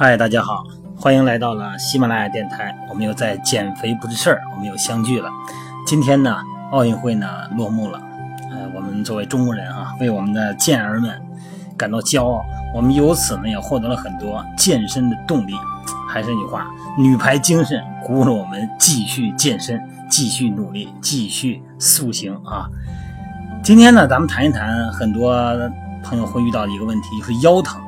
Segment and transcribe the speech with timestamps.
[0.00, 0.62] 嗨，大家好，
[0.96, 2.72] 欢迎来到了喜马拉雅电台。
[2.88, 5.28] 我们又在减肥不是事儿，我们又相聚了。
[5.84, 6.36] 今天呢，
[6.70, 7.26] 奥运会呢
[7.56, 8.00] 落幕了，
[8.48, 11.20] 呃，我们作为中国人啊，为我们的健儿们
[11.76, 12.44] 感到骄傲。
[12.72, 15.54] 我们由此呢，也获得了很多健身的动力。
[16.08, 22.70] 还是那句话，女排精神鼓舞了我们继续健身，继续努力，继续塑形啊。
[23.64, 25.34] 今天呢，咱们谈一谈很多
[26.04, 27.82] 朋友会遇到的一个问题，就是腰疼。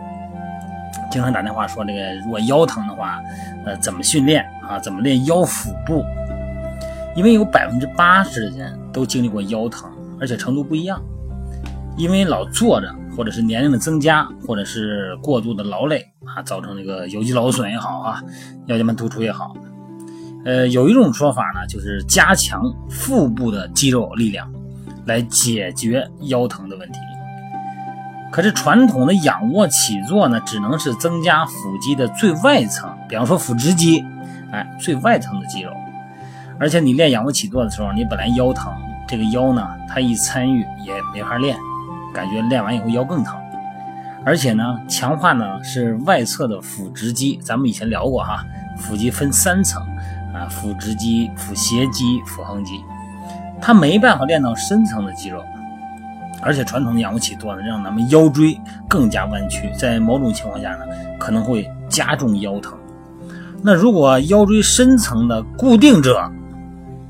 [1.11, 3.21] 经常打电话说这个，如果腰疼的话，
[3.67, 4.79] 呃，怎么训练啊？
[4.79, 6.05] 怎么练腰腹部？
[7.17, 11.03] 因为有百分之八十的人都经历过腰疼，而且程度不一样。
[11.97, 18.23] 因为老坐着，或者是年龄的增加，或者是过度的劳累啊，造成这个有肌劳损也好啊，
[18.67, 19.53] 腰间盘突出也好。
[20.45, 24.51] 呃，有一种说法呢，就是加强腹部的肌肉力量，
[25.05, 26.99] 来解决腰疼的问题。
[28.31, 34.05] 可是传统的仰卧起坐呢，只能是增加腹肌的最外层，比方说腹直肌，
[34.53, 35.73] 哎，最外层的肌肉。
[36.59, 38.73] 而且你练仰卧起坐的时候，你本来腰疼，
[39.09, 41.57] 这个腰呢，它一参与也没法练，
[42.15, 43.37] 感觉练完以后腰更疼。
[44.25, 48.45] 而且呢，强化呢是外侧的腹直肌，咱们以前聊过哈，
[48.77, 49.83] 腹肌分三层
[50.35, 52.85] 啊，腹直肌、腹斜肌、腹横肌，
[53.61, 55.43] 它没办法练到深层的肌肉。
[56.43, 60.85] 而且传统的仰卧起坐呢，让咱们腰椎更加弯曲，在某种情况下呢，
[61.19, 62.79] 可能会加重腰疼。
[63.63, 66.31] 那如果腰椎深层的固定者，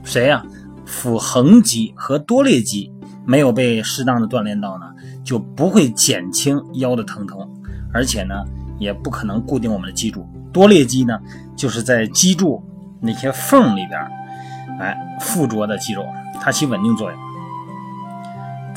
[0.03, 0.43] 谁呀？
[0.85, 2.93] 腹横肌和多裂肌
[3.25, 4.87] 没有被适当的锻炼到呢，
[5.23, 7.49] 就不会减轻腰的疼痛，
[7.95, 8.35] 而且呢，
[8.77, 10.29] 也不可能固定我们的脊柱。
[10.53, 11.17] 多裂肌呢，
[11.55, 12.61] 就是在脊柱
[13.01, 14.01] 那些缝里边，
[14.81, 16.05] 哎，附着的肌肉，
[16.41, 17.21] 它起稳定作用。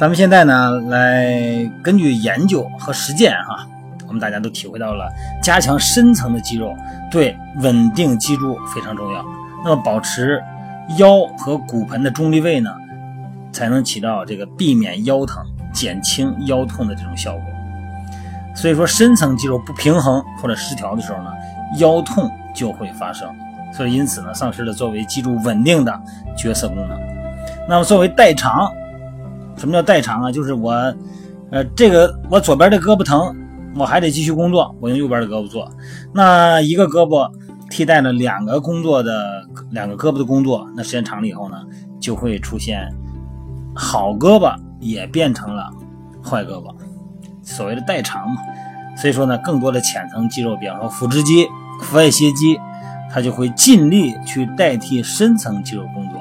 [0.04, 1.34] 咱们现在呢，来
[1.82, 3.66] 根据研究和实践哈，
[4.06, 5.10] 我们大家都体会到了
[5.42, 6.76] 加强深层的肌肉
[7.10, 9.24] 对稳定脊柱非常重要。
[9.64, 10.44] 那么保持
[10.98, 12.70] 腰和骨盆的中立位呢，
[13.54, 15.42] 才能起到这个避免腰疼、
[15.72, 17.42] 减轻腰痛的这种效果。
[18.54, 21.32] 所以说，深层肌肉不平衡或者失调的时候呢，
[21.78, 23.34] 腰痛就会发生。
[23.72, 25.98] 所以因此呢，丧失了作为脊柱稳定的
[26.36, 27.00] 角色功能。
[27.70, 28.70] 那么作为代偿。
[29.58, 30.32] 什么叫代偿啊？
[30.32, 30.72] 就是我，
[31.52, 33.36] 呃，这个我左边的胳膊疼，
[33.76, 35.70] 我还得继续工作，我用右边的胳膊做。
[36.14, 37.30] 那一个胳膊
[37.70, 41.58] 替代了两个工作的两个胳膊的工作，那时间长了以后呢，
[42.00, 42.88] 就会出现
[43.76, 45.70] 好胳膊也变成了
[46.24, 46.74] 坏胳膊，
[47.42, 48.38] 所谓的代偿嘛。
[48.96, 51.48] 所以说呢，更多的浅层肌肉，比方说腹直肌、
[51.82, 52.60] 腹外斜肌，
[53.12, 56.13] 它就会尽力去代替深层肌肉工作。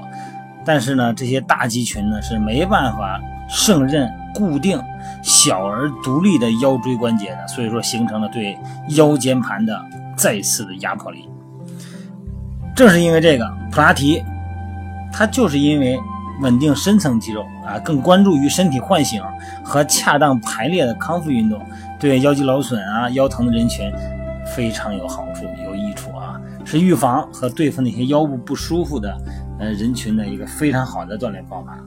[0.65, 3.21] 但是呢，这些大肌群呢是没办法。
[3.49, 4.81] 胜任固定
[5.23, 8.56] 小而独立的腰椎关节的，所以说形成了对
[8.91, 9.78] 腰间盘的
[10.17, 11.28] 再次的压迫力。
[12.75, 14.23] 正是因为这个，普拉提，
[15.12, 16.00] 它就是因为
[16.41, 19.23] 稳定深层肌肉啊，更关注于身体唤醒
[19.62, 21.61] 和恰当排列的康复运动，
[22.00, 23.93] 对腰肌劳损啊、腰疼的人群
[24.56, 29.15] 非常有好处、有益处啊，是预防和对付那些腰部不舒服的
[29.59, 31.79] 呃人群的一个非常好的锻炼方法。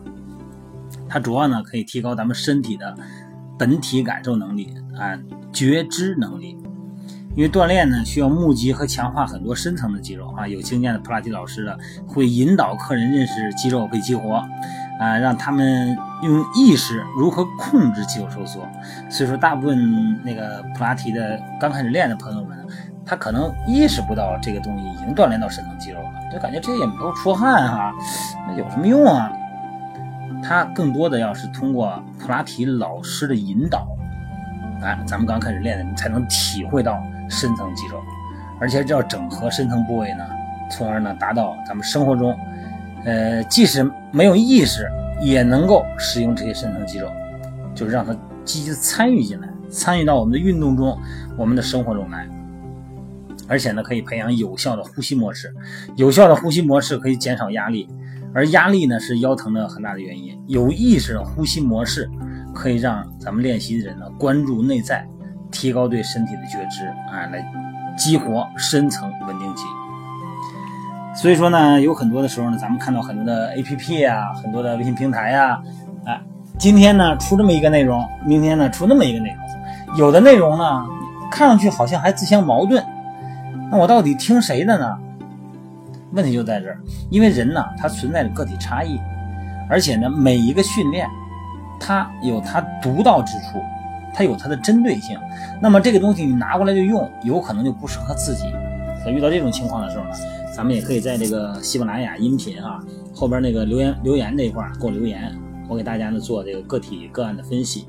[1.08, 2.96] 它主要呢可以提高咱们身体的
[3.58, 5.18] 本体感受能力啊，
[5.54, 6.58] 觉知能力。
[7.36, 11.76] 因为锻炼呢需要募集和强化很多深层的肌肉啊，有经验的普拉提老师呢
[12.08, 14.36] 会引导客人认识肌肉被激活
[15.02, 18.66] 啊，让他们用意识如何控制肌肉收缩。
[19.10, 22.55] 所以说，大部分那个普拉提的刚开始练的朋友们，
[23.06, 27.94] 他可能意识不到这个东西已经锻炼到深层肌肉了，就感觉这也没有出汗哈，
[28.48, 29.32] 那有什么用啊？
[30.44, 33.88] 他更多的要是通过普拉提老师的引导，
[34.82, 38.00] 哎，咱们刚开始练的，你才能体会到深层肌肉，
[38.60, 40.26] 而且要整合深层部位呢，
[40.70, 42.38] 从而呢达到咱们生活中，
[43.06, 44.90] 呃，即使没有意识，
[45.20, 47.08] 也能够使用这些深层肌肉，
[47.74, 50.96] 就是让它积极参与进来，参与到我们的运动中，
[51.38, 52.28] 我们的生活中来，
[53.48, 55.54] 而且呢，可以培养有效的呼吸模式，
[55.96, 57.88] 有效的呼吸模式可以减少压力。
[58.34, 60.38] 而压力呢是腰疼的很大的原因。
[60.48, 62.10] 有意识的呼吸模式
[62.54, 65.08] 可以让咱们练习的人呢关注内在，
[65.52, 67.46] 提高对身体的觉知，啊，来
[67.98, 69.64] 激活深层稳定肌。
[71.16, 75.62] 所以说呢，有很多的时候呢，咱们看到很多的 A P P 啊，很多的微信平台呀，
[76.06, 76.22] 哎，
[76.60, 80.86] 今天呢出这么一个内容，明天呢出那么一个内容，有的内容呢
[81.32, 82.84] 看上去好像还自相矛盾，
[83.72, 84.98] 那我到底听谁的呢？
[86.12, 86.80] 问题就在这儿，
[87.10, 88.98] 因为人呢，他存在着个体差异，
[89.70, 91.06] 而且呢，每一个训练，
[91.80, 93.60] 它有它独到之处，
[94.14, 95.20] 它有它的针对性。
[95.62, 98.46] 那么这个东西你拿过来就用，有可能就不适合自己。
[99.04, 100.12] 在遇到这种情况的时候呢，
[100.56, 102.80] 咱们也可以在这个喜马拉雅音频啊
[103.14, 105.36] 后边那个留言留言这一块给我留言，
[105.68, 107.88] 我给大家呢做这个个体个案的分析。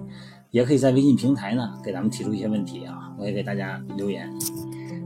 [0.50, 4.28] 也可以在微信平台呢给咱们提出一些问题啊，我也给大家留言，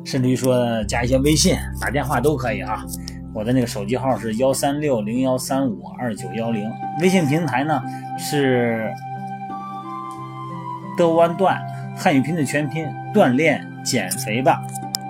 [0.05, 2.85] 甚至于说加一些微信、打电话都可以啊。
[3.33, 6.69] 我的那个手机号是幺三六零幺三五二九幺零，
[7.01, 7.81] 微信平台呢
[8.19, 8.91] 是
[10.97, 11.61] 德湾段
[11.97, 14.61] 汉语拼音的全拼锻炼减肥吧，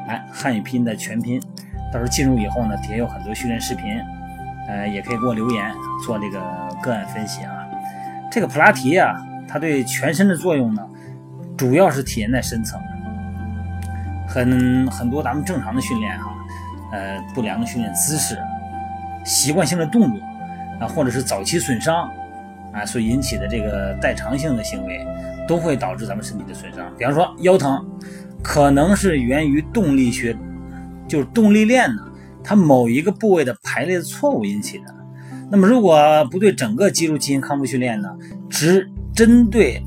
[0.07, 1.41] 哎，汉语拼音的全拼，
[1.91, 3.85] 到时候进入以后呢，底下有很多训练视频，
[4.69, 5.73] 呃，也可以给我留言
[6.05, 6.41] 做这个
[6.83, 7.53] 个案分析啊。
[8.31, 9.17] 这个普拉提啊，
[9.49, 10.87] 它对全身的作用呢，
[11.57, 12.79] 主要是体现在深层，
[14.31, 16.33] 很很多咱们正常的训练哈。
[16.93, 18.37] 呃，不良的训练姿势、
[19.25, 20.21] 习惯性的动作
[20.81, 22.11] 啊，或者是早期损伤
[22.73, 25.07] 啊，所引起的这个代偿性的行为，
[25.47, 26.85] 都会导致咱们身体的损伤。
[26.99, 27.81] 比方说腰疼，
[28.43, 30.37] 可能是源于动力学，
[31.07, 32.03] 就是动力链呢，
[32.43, 34.93] 它某一个部位的排列错误引起的。
[35.49, 35.97] 那么如果
[36.29, 38.09] 不对整个肌肉进行康复训练呢，
[38.49, 39.81] 只针对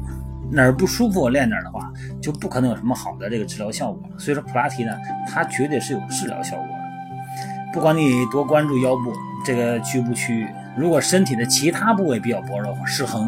[0.53, 1.91] 哪儿不舒服练哪儿的话，
[2.21, 4.07] 就不可能有什么好的这个治疗效果。
[4.19, 4.93] 所以说普拉提呢，
[5.27, 7.73] 它绝对是有治疗效果的。
[7.73, 9.11] 不管你多关注腰部
[9.43, 10.47] 这个局部区域，
[10.77, 13.27] 如果身体的其他部位比较薄弱失衡，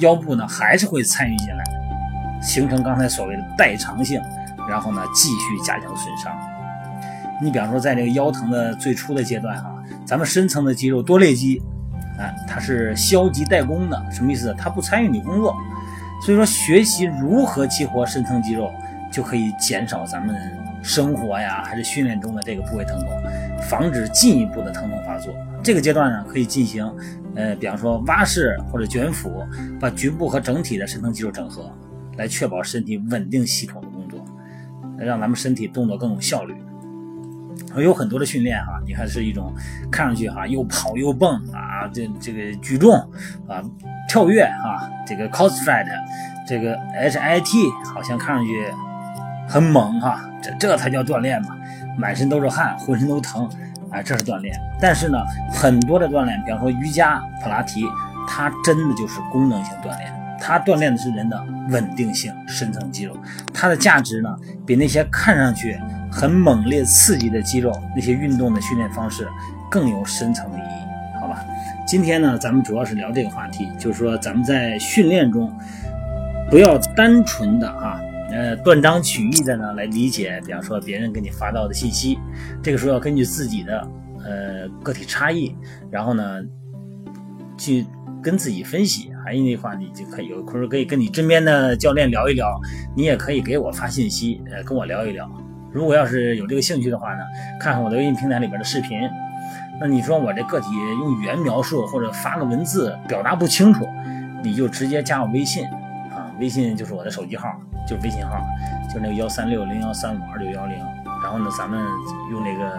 [0.00, 1.64] 腰部呢还是会参与进来，
[2.42, 4.20] 形成刚才所谓的代偿性，
[4.68, 6.38] 然后呢继续加强损伤。
[7.40, 9.72] 你比方说，在这个腰疼的最初的阶段哈，
[10.04, 11.62] 咱们深层的肌肉多裂肌，
[12.18, 14.54] 啊，它是消极怠工的，什么意思？
[14.58, 15.56] 它不参与你工作，
[16.20, 18.72] 所以说学习如何激活深层肌肉，
[19.10, 20.36] 就可以减少咱们
[20.82, 23.08] 生活呀还是训练中的这个部位疼痛。
[23.68, 26.90] 防止进一步的疼痛发作，这个阶段呢可以进行，
[27.34, 29.44] 呃，比方说蛙式或者卷腹，
[29.80, 31.70] 把局部和整体的深层肌肉整合，
[32.16, 34.24] 来确保身体稳定系统的工作，
[34.96, 36.54] 让咱们身体动作更有效率。
[37.76, 39.54] 有很多的训练哈，你看是一种
[39.90, 42.92] 看上去哈又跑又蹦啊，这这个举重
[43.46, 43.62] 啊，
[44.08, 45.86] 跳跃啊，这个 cosfit，
[46.46, 48.72] 这个 hit 好像看上去
[49.48, 51.56] 很猛哈，这这才叫锻炼嘛。
[51.96, 53.44] 满身都是汗，浑身都疼，
[53.90, 54.54] 啊，这是锻炼。
[54.80, 55.18] 但是呢，
[55.52, 57.84] 很多的锻炼，比方说瑜伽、普拉提，
[58.28, 63.16] 它真的就是功能性锻炼，它锻炼的是人的稳定性、深层肌肉。
[63.52, 64.28] 它的价值呢，
[64.64, 65.78] 比那些看上去
[66.10, 69.28] 很猛烈、刺激的肌肉那些运动的训练方式
[69.70, 71.44] 更有深层的意义，好吧？
[71.86, 75.52] 今天呢，咱们主要是聊这个话题，就是说咱们在训练中
[76.50, 78.00] 不要单纯的啊。
[78.30, 82.18] 呃，断章取义的呢来理解，比方说别人给你发到的信息，
[82.62, 83.88] 这个时候要根据自己的
[84.22, 85.56] 呃个体差异，
[85.90, 86.42] 然后呢
[87.56, 87.86] 去
[88.22, 89.10] 跟自己分析。
[89.28, 92.58] 还有那话，你就可以有空可以跟你身边的教练聊一聊，
[92.96, 95.30] 你也可以给我发信息，呃，跟我聊一聊。
[95.70, 97.20] 如果要是有这个兴趣的话呢，
[97.60, 98.98] 看看我的微信平台里边的视频。
[99.78, 103.86] 那你说我这个体用语言描述或者发个文字表达不清楚，
[104.42, 105.66] 你就直接加我微信
[106.10, 107.54] 啊，微信就是我的手机号。
[107.86, 108.38] 就是微信号，
[108.88, 110.78] 就是那个幺三六零幺三五二六幺零，
[111.22, 111.78] 然后呢，咱们
[112.30, 112.70] 用那个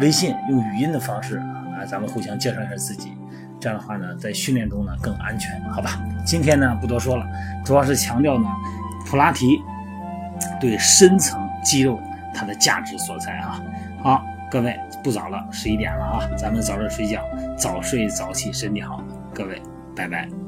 [0.00, 3.12] 微信用语音的方式啊，咱们互相介绍一下自己，
[3.60, 6.00] 这样的话呢，在训练中呢更安全，好吧？
[6.24, 7.26] 今天呢不多说了，
[7.64, 8.48] 主要是强调呢，
[9.06, 9.60] 普拉提
[10.60, 12.00] 对深层肌肉
[12.34, 13.60] 它的价值所在啊。
[14.02, 17.22] 好，各位不早了，十一点了啊，咱们早点睡觉，
[17.56, 19.02] 早睡早起身体好，
[19.34, 19.60] 各位
[19.96, 20.47] 拜拜。